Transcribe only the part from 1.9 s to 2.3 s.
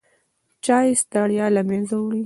وړي.